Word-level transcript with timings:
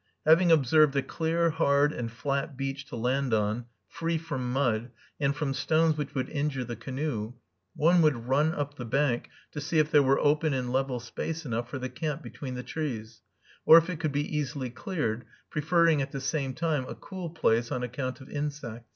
Having 0.25 0.51
observed 0.51 0.95
a 0.95 1.03
clear, 1.03 1.51
hard, 1.51 1.93
and 1.93 2.11
flat 2.11 2.57
beach 2.57 2.85
to 2.87 2.95
land 2.95 3.35
on, 3.35 3.65
free 3.87 4.17
from 4.17 4.51
mud, 4.51 4.89
and 5.19 5.35
from 5.35 5.53
stones 5.53 5.95
which 5.95 6.15
would 6.15 6.27
injure 6.29 6.63
the 6.63 6.75
canoe, 6.75 7.33
one 7.75 8.01
would 8.01 8.27
run 8.27 8.51
up 8.55 8.77
the 8.77 8.83
bank 8.85 9.29
to 9.51 9.61
see 9.61 9.77
if 9.77 9.91
there 9.91 10.01
were 10.01 10.19
open 10.19 10.53
and 10.55 10.73
level 10.73 10.99
space 10.99 11.45
enough 11.45 11.69
for 11.69 11.77
the 11.77 11.87
camp 11.87 12.23
between 12.23 12.55
the 12.55 12.63
trees, 12.63 13.21
or 13.63 13.77
if 13.77 13.91
it 13.91 13.99
could 13.99 14.11
be 14.11 14.25
easily 14.35 14.71
cleared, 14.71 15.23
preferring 15.51 16.01
at 16.01 16.11
the 16.11 16.19
same 16.19 16.55
time 16.55 16.83
a 16.87 16.95
cool 16.95 17.29
place, 17.29 17.71
on 17.71 17.83
account 17.83 18.21
of 18.21 18.27
insects. 18.27 18.89